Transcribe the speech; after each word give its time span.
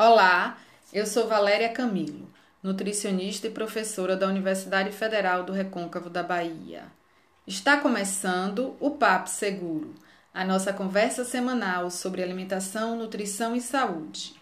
Olá, 0.00 0.56
eu 0.92 1.04
sou 1.04 1.26
Valéria 1.26 1.70
Camilo, 1.70 2.30
nutricionista 2.62 3.48
e 3.48 3.50
professora 3.50 4.16
da 4.16 4.28
Universidade 4.28 4.92
Federal 4.92 5.42
do 5.42 5.52
Recôncavo 5.52 6.08
da 6.08 6.22
Bahia. 6.22 6.84
Está 7.44 7.78
começando 7.78 8.76
o 8.78 8.92
Papo 8.92 9.28
Seguro, 9.28 9.92
a 10.32 10.44
nossa 10.44 10.72
conversa 10.72 11.24
semanal 11.24 11.90
sobre 11.90 12.22
alimentação, 12.22 12.94
nutrição 12.94 13.56
e 13.56 13.60
saúde. 13.60 14.36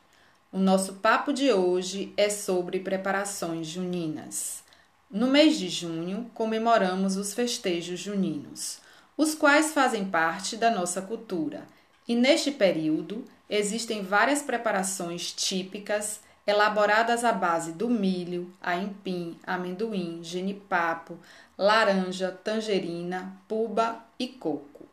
O 0.53 0.59
nosso 0.59 0.97
papo 0.97 1.33
de 1.33 1.51
hoje 1.51 2.13
é 2.19 2.29
sobre 2.29 2.81
preparações 2.81 3.67
juninas. 3.67 4.63
No 5.11 5.27
mês 5.27 5.59
de 5.59 5.71
junho, 5.71 6.31
comemoramos 6.35 7.17
os 7.17 7.33
festejos 7.33 7.99
juninos, 7.99 8.79
os 9.17 9.35
quais 9.35 9.73
fazem 9.73 10.05
parte 10.05 10.55
da 10.55 10.71
nossa 10.71 11.01
cultura, 11.01 11.63
e 12.07 12.15
neste 12.15 12.51
período 12.51 13.25
existem 13.49 14.03
várias 14.03 14.43
preparações 14.43 15.33
típicas 15.33 16.21
elaboradas 16.47 17.25
à 17.25 17.33
base 17.33 17.73
do 17.73 17.89
milho, 17.89 18.53
aipim, 18.61 19.39
amendoim, 19.45 20.21
genipapo, 20.23 21.19
laranja, 21.59 22.31
tangerina, 22.45 23.37
puba 23.49 24.05
e 24.19 24.29
coco. 24.29 24.87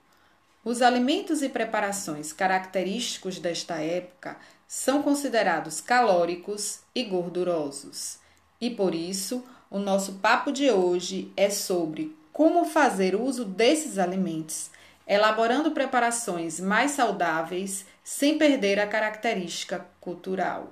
Os 0.66 0.82
alimentos 0.82 1.44
e 1.44 1.50
preparações 1.50 2.32
característicos 2.32 3.38
desta 3.38 3.76
época 3.76 4.38
são 4.68 5.04
considerados 5.04 5.82
calóricos 5.82 6.80
e 6.96 7.04
gordurosos. 7.04 8.18
E 8.60 8.70
por 8.70 8.96
isso, 8.96 9.44
o 9.70 9.78
nosso 9.78 10.14
papo 10.14 10.52
de 10.52 10.72
hoje 10.72 11.32
é 11.36 11.50
sobre 11.50 12.16
como 12.32 12.66
fazer 12.66 13.14
uso 13.14 13.46
desses 13.46 14.00
alimentos 14.00 14.72
elaborando 15.08 15.72
preparações 15.72 16.60
mais 16.60 16.92
saudáveis 16.92 17.86
sem 18.04 18.38
perder 18.38 18.80
a 18.80 18.88
característica 18.88 19.86
cultural. 20.00 20.72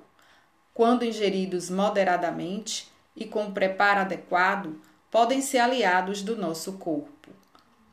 Quando 0.74 1.04
ingeridos 1.04 1.68
moderadamente 1.68 2.90
e 3.14 3.24
com 3.24 3.52
preparo 3.52 4.00
adequado, 4.00 4.80
podem 5.10 5.42
ser 5.42 5.58
aliados 5.58 6.22
do 6.22 6.36
nosso 6.36 6.72
corpo. 6.74 7.30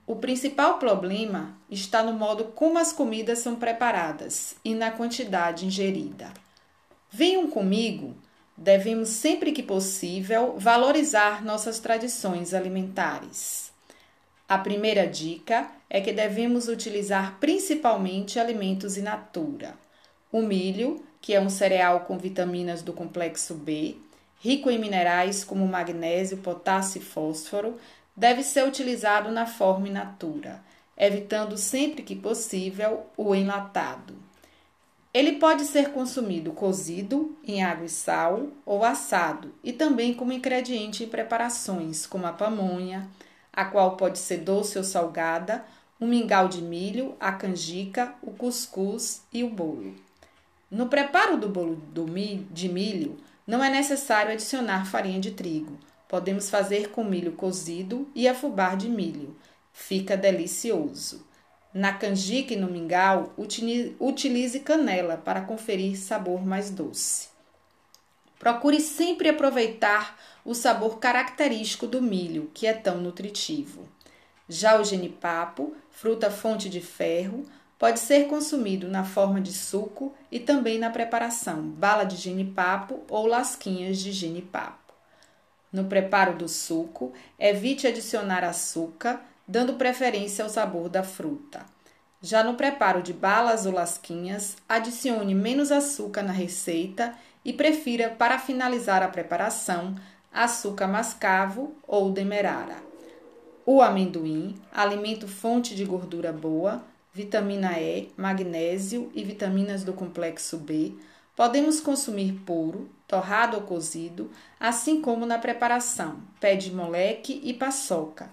O 0.07 0.15
principal 0.15 0.79
problema 0.79 1.55
está 1.69 2.01
no 2.01 2.13
modo 2.13 2.45
como 2.45 2.79
as 2.79 2.91
comidas 2.91 3.39
são 3.39 3.55
preparadas 3.55 4.55
e 4.65 4.73
na 4.73 4.89
quantidade 4.89 5.65
ingerida. 5.65 6.33
Venham 7.11 7.49
comigo, 7.49 8.15
devemos 8.57 9.09
sempre 9.09 9.51
que 9.51 9.61
possível 9.61 10.55
valorizar 10.57 11.43
nossas 11.43 11.79
tradições 11.79 12.53
alimentares. 12.53 13.68
A 14.49 14.57
primeira 14.57 15.05
dica 15.05 15.69
é 15.87 16.01
que 16.01 16.11
devemos 16.11 16.67
utilizar 16.67 17.37
principalmente 17.39 18.39
alimentos 18.39 18.97
in 18.97 19.03
natura. 19.03 19.75
O 20.31 20.41
milho, 20.41 21.05
que 21.21 21.35
é 21.35 21.39
um 21.39 21.51
cereal 21.51 21.99
com 21.99 22.17
vitaminas 22.17 22.81
do 22.81 22.91
complexo 22.91 23.53
B, 23.53 23.97
rico 24.39 24.71
em 24.71 24.79
minerais 24.79 25.43
como 25.43 25.67
magnésio, 25.67 26.37
potássio 26.37 26.99
e 26.99 27.05
fósforo, 27.05 27.77
deve 28.17 28.41
ser 28.41 28.65
utilizado 28.65 29.29
na 29.29 29.45
forma 29.45 29.87
in 29.87 29.91
natura, 29.91 30.63
evitando 30.97 31.55
sempre 31.55 32.01
que 32.01 32.15
possível 32.15 33.05
o 33.15 33.35
enlatado. 33.35 34.15
Ele 35.13 35.33
pode 35.33 35.63
ser 35.65 35.91
consumido 35.91 36.53
cozido 36.53 37.37
em 37.45 37.63
água 37.63 37.85
e 37.85 37.89
sal 37.89 38.47
ou 38.65 38.83
assado, 38.83 39.53
e 39.63 39.71
também 39.71 40.11
como 40.11 40.33
ingrediente 40.33 41.03
em 41.03 41.07
preparações 41.07 42.07
como 42.07 42.25
a 42.25 42.33
pamonha, 42.33 43.07
a 43.53 43.65
qual 43.65 43.97
pode 43.97 44.19
ser 44.19 44.37
doce 44.37 44.77
ou 44.77 44.83
salgada, 44.83 45.65
um 45.99 46.07
mingau 46.07 46.47
de 46.47 46.61
milho, 46.61 47.15
a 47.19 47.31
canjica, 47.31 48.15
o 48.21 48.31
cuscuz 48.31 49.21
e 49.33 49.43
o 49.43 49.49
bolo. 49.49 49.95
No 50.71 50.87
preparo 50.87 51.37
do 51.37 51.49
bolo 51.49 51.81
de 52.51 52.69
milho, 52.69 53.17
não 53.45 53.63
é 53.63 53.69
necessário 53.69 54.31
adicionar 54.31 54.85
farinha 54.85 55.19
de 55.19 55.31
trigo. 55.31 55.77
Podemos 56.07 56.49
fazer 56.49 56.89
com 56.91 57.03
milho 57.03 57.33
cozido 57.33 58.07
e 58.15 58.27
afubá 58.27 58.75
de 58.75 58.87
milho. 58.87 59.35
Fica 59.73 60.15
delicioso. 60.15 61.25
Na 61.73 61.93
canjica 61.93 62.53
e 62.53 62.57
no 62.57 62.69
mingau, 62.69 63.33
utilize 63.99 64.59
canela 64.61 65.17
para 65.17 65.41
conferir 65.41 65.97
sabor 65.97 66.45
mais 66.45 66.69
doce. 66.69 67.29
Procure 68.39 68.79
sempre 68.79 69.29
aproveitar 69.29 70.17
o 70.49 70.55
sabor 70.55 70.97
característico 70.97 71.85
do 71.85 72.01
milho, 72.01 72.49
que 72.55 72.65
é 72.65 72.73
tão 72.73 72.97
nutritivo. 72.97 73.87
Já 74.47 74.81
o 74.81 74.83
genipapo, 74.83 75.75
fruta 75.91 76.31
fonte 76.31 76.67
de 76.71 76.81
ferro, 76.81 77.45
pode 77.77 77.99
ser 77.99 78.25
consumido 78.25 78.87
na 78.87 79.03
forma 79.03 79.39
de 79.39 79.53
suco 79.53 80.11
e 80.31 80.39
também 80.39 80.79
na 80.79 80.89
preparação 80.89 81.61
bala 81.61 82.03
de 82.03 82.15
genipapo 82.15 83.03
ou 83.07 83.27
lasquinhas 83.27 83.99
de 83.99 84.11
genipapo. 84.11 84.91
No 85.71 85.85
preparo 85.85 86.35
do 86.35 86.49
suco, 86.49 87.13
evite 87.37 87.85
adicionar 87.85 88.43
açúcar, 88.43 89.21
dando 89.47 89.75
preferência 89.75 90.43
ao 90.43 90.49
sabor 90.49 90.89
da 90.89 91.03
fruta. 91.03 91.63
Já 92.23 92.43
no 92.43 92.55
preparo 92.55 93.03
de 93.03 93.13
balas 93.13 93.67
ou 93.67 93.71
lasquinhas, 93.71 94.57
adicione 94.67 95.35
menos 95.35 95.71
açúcar 95.71 96.23
na 96.23 96.33
receita 96.33 97.13
e 97.45 97.53
prefira, 97.53 98.09
para 98.09 98.39
finalizar 98.39 99.03
a 99.03 99.07
preparação, 99.07 99.95
açúcar 100.33 100.87
mascavo 100.87 101.75
ou 101.87 102.11
demerara. 102.11 102.77
O 103.65 103.81
amendoim, 103.81 104.55
alimento 104.71 105.27
fonte 105.27 105.75
de 105.75 105.85
gordura 105.85 106.31
boa, 106.31 106.83
vitamina 107.13 107.79
E, 107.79 108.11
magnésio 108.17 109.11
e 109.13 109.23
vitaminas 109.23 109.83
do 109.83 109.93
complexo 109.93 110.57
B, 110.57 110.93
podemos 111.35 111.79
consumir 111.79 112.33
puro, 112.45 112.89
torrado 113.07 113.57
ou 113.57 113.63
cozido, 113.63 114.31
assim 114.59 115.01
como 115.01 115.25
na 115.25 115.37
preparação 115.37 116.17
pé 116.39 116.55
de 116.55 116.71
moleque 116.71 117.39
e 117.43 117.53
paçoca, 117.53 118.29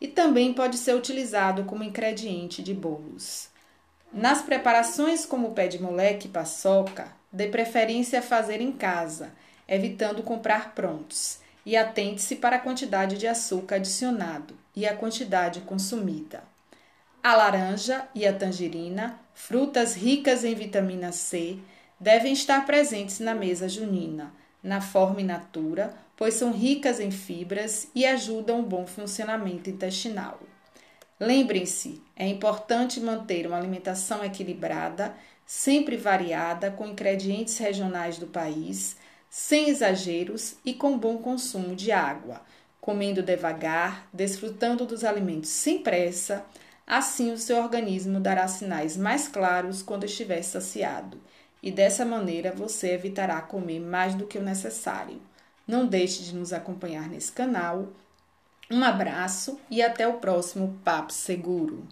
e 0.00 0.08
também 0.08 0.52
pode 0.52 0.76
ser 0.76 0.94
utilizado 0.94 1.64
como 1.64 1.84
ingrediente 1.84 2.62
de 2.62 2.74
bolos. 2.74 3.48
Nas 4.12 4.42
preparações 4.42 5.24
como 5.24 5.52
pé 5.52 5.68
de 5.68 5.80
moleque 5.80 6.26
e 6.26 6.30
paçoca, 6.30 7.20
Dê 7.32 7.46
preferência 7.46 8.18
a 8.18 8.22
fazer 8.22 8.60
em 8.60 8.72
casa, 8.72 9.32
evitando 9.70 10.22
comprar 10.24 10.74
prontos, 10.74 11.38
e 11.64 11.76
atente-se 11.76 12.36
para 12.36 12.56
a 12.56 12.58
quantidade 12.58 13.16
de 13.16 13.28
açúcar 13.28 13.76
adicionado 13.76 14.54
e 14.74 14.86
a 14.86 14.96
quantidade 14.96 15.60
consumida. 15.60 16.42
A 17.22 17.36
laranja 17.36 18.08
e 18.14 18.26
a 18.26 18.32
tangerina, 18.32 19.20
frutas 19.34 19.94
ricas 19.94 20.42
em 20.42 20.54
vitamina 20.54 21.12
C, 21.12 21.58
devem 21.98 22.32
estar 22.32 22.66
presentes 22.66 23.20
na 23.20 23.34
mesa 23.34 23.68
junina, 23.68 24.32
na 24.62 24.80
forma 24.80 25.20
in 25.20 25.26
natura, 25.26 25.94
pois 26.16 26.34
são 26.34 26.50
ricas 26.50 26.98
em 26.98 27.10
fibras 27.10 27.88
e 27.94 28.04
ajudam 28.04 28.60
o 28.60 28.64
bom 28.64 28.86
funcionamento 28.86 29.70
intestinal. 29.70 30.40
Lembrem-se, 31.18 32.02
é 32.16 32.26
importante 32.26 32.98
manter 32.98 33.46
uma 33.46 33.58
alimentação 33.58 34.24
equilibrada 34.24 35.14
sempre 35.50 35.96
variada, 35.96 36.70
com 36.70 36.86
ingredientes 36.86 37.58
regionais 37.58 38.18
do 38.18 38.28
país, 38.28 38.96
sem 39.30 39.68
exageros 39.68 40.56
e 40.64 40.74
com 40.74 40.98
bom 40.98 41.18
consumo 41.18 41.76
de 41.76 41.92
água, 41.92 42.42
comendo 42.80 43.22
devagar, 43.22 44.08
desfrutando 44.12 44.84
dos 44.84 45.04
alimentos 45.04 45.50
sem 45.50 45.84
pressa, 45.84 46.44
assim 46.84 47.32
o 47.32 47.38
seu 47.38 47.58
organismo 47.58 48.18
dará 48.18 48.48
sinais 48.48 48.96
mais 48.96 49.28
claros 49.28 49.82
quando 49.82 50.04
estiver 50.04 50.42
saciado, 50.42 51.20
e 51.62 51.70
dessa 51.70 52.04
maneira 52.04 52.50
você 52.50 52.90
evitará 52.90 53.40
comer 53.40 53.78
mais 53.78 54.16
do 54.16 54.26
que 54.26 54.36
o 54.36 54.42
necessário. 54.42 55.22
Não 55.64 55.86
deixe 55.86 56.24
de 56.24 56.34
nos 56.34 56.52
acompanhar 56.52 57.08
nesse 57.08 57.30
canal. 57.30 57.88
Um 58.68 58.82
abraço 58.82 59.60
e 59.70 59.80
até 59.80 60.08
o 60.08 60.14
próximo 60.14 60.76
Papo 60.82 61.12
Seguro. 61.12 61.86